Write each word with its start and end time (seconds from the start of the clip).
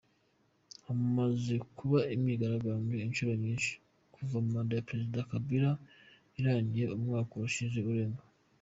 Hamaze 0.85 1.55
kuba 1.77 1.99
imyigaragambyo 2.15 2.95
inshuro 3.07 3.31
nyinshi 3.43 3.71
kuva 4.13 4.35
manda 4.51 4.73
ya 4.77 4.85
Perezida 4.89 5.27
Kabila 5.31 5.69
irangiye, 6.39 6.85
umwaka 6.97 7.31
urashize 7.35 7.79
urenga. 7.91 8.23